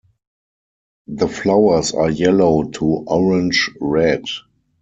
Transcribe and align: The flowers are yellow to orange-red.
The 1.05 1.27
flowers 1.27 1.91
are 1.91 2.09
yellow 2.09 2.63
to 2.63 2.85
orange-red. 3.05 4.23